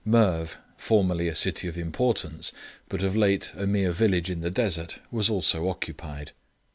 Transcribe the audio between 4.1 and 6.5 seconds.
in the desert, was also occupied.